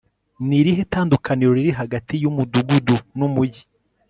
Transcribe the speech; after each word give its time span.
ni 0.47 0.55
irihe 0.59 0.83
tandukaniro 0.93 1.51
riri 1.57 1.71
hagati 1.79 2.13
y'umudugudu 2.23 2.95
n'umujyi 3.17 3.63